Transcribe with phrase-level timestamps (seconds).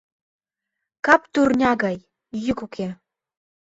[1.05, 1.97] —Кап турня гай,
[2.43, 2.87] йӱк уке.